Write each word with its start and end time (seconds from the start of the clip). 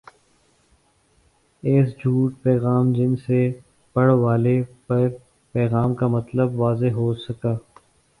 S 1.63 1.87
چھوٹ 1.97 2.41
پیغام 2.43 2.91
جن 2.93 3.15
سے 3.25 3.39
پڑھ 3.95 4.11
والے 4.15 4.55
پر 4.87 5.07
پیغام 5.55 5.93
کا 5.95 6.07
مطلب 6.07 6.59
واضح 6.59 6.91
ہو 6.95 7.13
سکہ 7.19 7.53